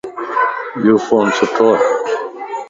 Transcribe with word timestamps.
يو 0.85 0.95
فون 1.05 1.25
سھڻوَ 1.37 1.69